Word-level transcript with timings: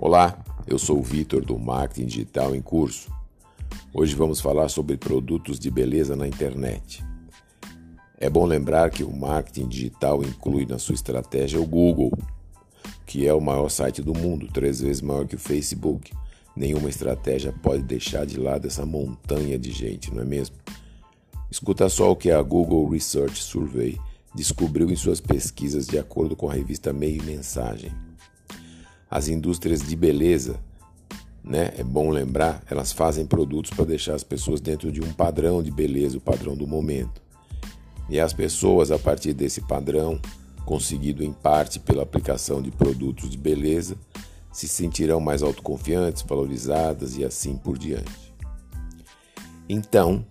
Olá, 0.00 0.38
eu 0.64 0.78
sou 0.78 1.00
o 1.00 1.02
Vitor 1.02 1.44
do 1.44 1.58
Marketing 1.58 2.06
Digital 2.06 2.54
em 2.54 2.62
Curso. 2.62 3.10
Hoje 3.92 4.14
vamos 4.14 4.40
falar 4.40 4.68
sobre 4.68 4.96
produtos 4.96 5.58
de 5.58 5.68
beleza 5.72 6.14
na 6.14 6.28
internet. 6.28 7.04
É 8.16 8.30
bom 8.30 8.46
lembrar 8.46 8.90
que 8.90 9.02
o 9.02 9.10
marketing 9.10 9.66
digital 9.66 10.22
inclui 10.22 10.66
na 10.66 10.78
sua 10.78 10.94
estratégia 10.94 11.60
o 11.60 11.66
Google, 11.66 12.12
que 13.04 13.26
é 13.26 13.34
o 13.34 13.40
maior 13.40 13.68
site 13.68 14.00
do 14.00 14.14
mundo, 14.14 14.46
três 14.46 14.80
vezes 14.80 15.02
maior 15.02 15.26
que 15.26 15.34
o 15.34 15.38
Facebook. 15.38 16.12
Nenhuma 16.54 16.88
estratégia 16.88 17.52
pode 17.52 17.82
deixar 17.82 18.24
de 18.24 18.38
lado 18.38 18.68
essa 18.68 18.86
montanha 18.86 19.58
de 19.58 19.72
gente, 19.72 20.14
não 20.14 20.22
é 20.22 20.24
mesmo? 20.24 20.54
Escuta 21.50 21.88
só 21.88 22.12
o 22.12 22.16
que 22.16 22.30
a 22.30 22.40
Google 22.40 22.88
Research 22.88 23.42
Survey 23.42 23.98
descobriu 24.32 24.88
em 24.92 24.96
suas 24.96 25.20
pesquisas 25.20 25.88
de 25.88 25.98
acordo 25.98 26.36
com 26.36 26.48
a 26.48 26.54
revista 26.54 26.92
Meio 26.92 27.24
Mensagem. 27.24 27.90
As 29.10 29.28
indústrias 29.28 29.80
de 29.80 29.96
beleza, 29.96 30.60
né, 31.42 31.72
é 31.78 31.82
bom 31.82 32.10
lembrar, 32.10 32.62
elas 32.70 32.92
fazem 32.92 33.26
produtos 33.26 33.70
para 33.70 33.86
deixar 33.86 34.14
as 34.14 34.22
pessoas 34.22 34.60
dentro 34.60 34.92
de 34.92 35.00
um 35.00 35.12
padrão 35.12 35.62
de 35.62 35.70
beleza, 35.70 36.18
o 36.18 36.20
padrão 36.20 36.54
do 36.54 36.66
momento. 36.66 37.22
E 38.10 38.20
as 38.20 38.32
pessoas, 38.32 38.90
a 38.90 38.98
partir 38.98 39.32
desse 39.32 39.62
padrão, 39.62 40.20
conseguido 40.66 41.24
em 41.24 41.32
parte 41.32 41.80
pela 41.80 42.02
aplicação 42.02 42.60
de 42.60 42.70
produtos 42.70 43.30
de 43.30 43.38
beleza, 43.38 43.96
se 44.52 44.68
sentirão 44.68 45.20
mais 45.20 45.42
autoconfiantes, 45.42 46.22
valorizadas 46.22 47.16
e 47.16 47.24
assim 47.24 47.56
por 47.56 47.78
diante. 47.78 48.34
Então, 49.68 50.24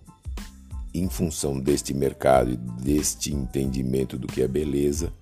em 0.94 1.08
função 1.08 1.58
deste 1.58 1.94
mercado 1.94 2.50
e 2.50 2.56
deste 2.56 3.34
entendimento 3.34 4.16
do 4.16 4.26
que 4.26 4.42
é 4.42 4.48
beleza, 4.48 5.12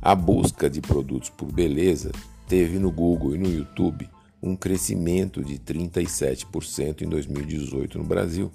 a 0.00 0.14
busca 0.14 0.68
de 0.68 0.80
produtos 0.80 1.30
por 1.30 1.50
beleza 1.50 2.10
teve 2.52 2.78
no 2.78 2.92
Google 2.92 3.34
e 3.34 3.38
no 3.38 3.50
YouTube 3.50 4.06
um 4.42 4.54
crescimento 4.54 5.42
de 5.42 5.58
37% 5.58 7.00
em 7.00 7.08
2018 7.08 7.96
no 7.96 8.04
Brasil. 8.04 8.52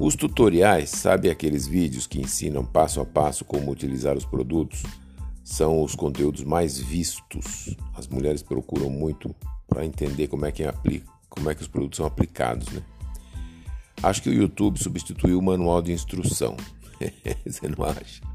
Os 0.00 0.16
tutoriais, 0.16 0.90
sabe 0.90 1.30
aqueles 1.30 1.68
vídeos 1.68 2.08
que 2.08 2.20
ensinam 2.20 2.64
passo 2.64 3.00
a 3.00 3.06
passo 3.06 3.44
como 3.44 3.70
utilizar 3.70 4.16
os 4.16 4.24
produtos? 4.24 4.82
São 5.44 5.80
os 5.80 5.94
conteúdos 5.94 6.42
mais 6.42 6.76
vistos. 6.76 7.76
As 7.94 8.08
mulheres 8.08 8.42
procuram 8.42 8.90
muito 8.90 9.32
para 9.68 9.86
entender 9.86 10.26
como 10.26 10.44
é 10.44 10.50
que 10.50 10.64
aplica, 10.64 11.06
como 11.28 11.48
é 11.48 11.54
que 11.54 11.62
os 11.62 11.68
produtos 11.68 11.98
são 11.98 12.06
aplicados, 12.06 12.66
né? 12.72 12.82
Acho 14.02 14.22
que 14.22 14.28
o 14.28 14.34
YouTube 14.34 14.76
substituiu 14.82 15.38
o 15.38 15.42
manual 15.42 15.80
de 15.80 15.92
instrução. 15.92 16.56
Você 17.46 17.68
não 17.68 17.84
acha? 17.84 18.27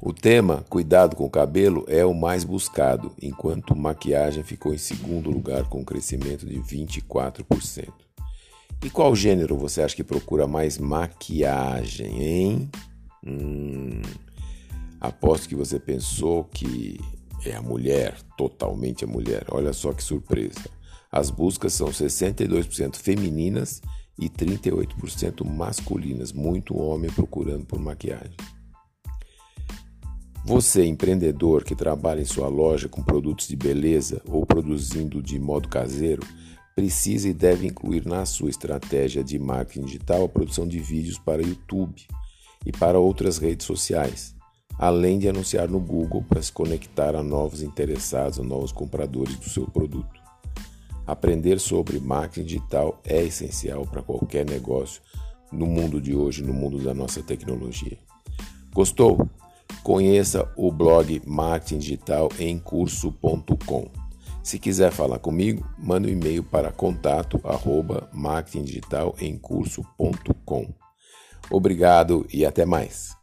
O 0.00 0.12
tema 0.12 0.64
Cuidado 0.68 1.16
com 1.16 1.24
o 1.24 1.30
cabelo 1.30 1.84
é 1.88 2.04
o 2.04 2.14
mais 2.14 2.44
buscado, 2.44 3.12
enquanto 3.20 3.74
maquiagem 3.74 4.44
ficou 4.44 4.72
em 4.72 4.78
segundo 4.78 5.28
lugar 5.28 5.68
com 5.68 5.80
um 5.80 5.84
crescimento 5.84 6.46
de 6.46 6.60
24%. 6.60 7.88
E 8.84 8.88
qual 8.90 9.16
gênero 9.16 9.56
você 9.58 9.82
acha 9.82 9.96
que 9.96 10.04
procura 10.04 10.46
mais 10.46 10.78
maquiagem, 10.78 12.22
hein? 12.22 12.70
Hum, 13.26 14.00
aposto 15.00 15.48
que 15.48 15.56
você 15.56 15.80
pensou 15.80 16.44
que 16.44 17.00
é 17.44 17.56
a 17.56 17.62
mulher, 17.62 18.16
totalmente 18.36 19.04
a 19.04 19.08
mulher. 19.08 19.46
Olha 19.50 19.72
só 19.72 19.92
que 19.92 20.02
surpresa. 20.02 20.70
As 21.10 21.28
buscas 21.28 21.72
são 21.72 21.88
62% 21.88 22.94
femininas 22.94 23.82
e 24.16 24.28
38% 24.28 25.44
masculinas, 25.44 26.32
muito 26.32 26.78
homem 26.78 27.10
procurando 27.10 27.66
por 27.66 27.80
maquiagem. 27.80 28.36
Você, 30.48 30.86
empreendedor 30.86 31.62
que 31.62 31.74
trabalha 31.74 32.22
em 32.22 32.24
sua 32.24 32.48
loja 32.48 32.88
com 32.88 33.02
produtos 33.02 33.46
de 33.46 33.54
beleza 33.54 34.22
ou 34.26 34.46
produzindo 34.46 35.20
de 35.20 35.38
modo 35.38 35.68
caseiro, 35.68 36.26
precisa 36.74 37.28
e 37.28 37.34
deve 37.34 37.66
incluir 37.66 38.06
na 38.06 38.24
sua 38.24 38.48
estratégia 38.48 39.22
de 39.22 39.38
marketing 39.38 39.84
digital 39.84 40.24
a 40.24 40.28
produção 40.28 40.66
de 40.66 40.78
vídeos 40.78 41.18
para 41.18 41.42
YouTube 41.42 42.02
e 42.64 42.72
para 42.72 42.98
outras 42.98 43.36
redes 43.36 43.66
sociais, 43.66 44.34
além 44.78 45.18
de 45.18 45.28
anunciar 45.28 45.68
no 45.68 45.78
Google 45.78 46.24
para 46.26 46.40
se 46.40 46.50
conectar 46.50 47.14
a 47.14 47.22
novos 47.22 47.62
interessados, 47.62 48.40
a 48.40 48.42
novos 48.42 48.72
compradores 48.72 49.36
do 49.36 49.50
seu 49.50 49.66
produto. 49.66 50.18
Aprender 51.06 51.60
sobre 51.60 52.00
marketing 52.00 52.46
digital 52.46 53.02
é 53.04 53.22
essencial 53.22 53.84
para 53.84 54.00
qualquer 54.00 54.46
negócio 54.46 55.02
no 55.52 55.66
mundo 55.66 56.00
de 56.00 56.14
hoje, 56.14 56.42
no 56.42 56.54
mundo 56.54 56.78
da 56.78 56.94
nossa 56.94 57.22
tecnologia. 57.22 57.98
Gostou? 58.72 59.28
Conheça 59.82 60.48
o 60.56 60.70
blog 60.70 61.20
Marketing 61.26 61.78
Digital 61.78 62.28
em 62.38 62.56
curso.com. 62.58 63.88
Se 64.42 64.58
quiser 64.58 64.92
falar 64.92 65.18
comigo, 65.18 65.66
manda 65.78 66.08
um 66.08 66.10
e-mail 66.10 66.42
para 66.42 66.72
contato 66.72 67.38
arroba 67.44 68.08
marketingdigitalemcurso.com. 68.12 70.74
Obrigado 71.50 72.26
e 72.32 72.46
até 72.46 72.64
mais. 72.64 73.17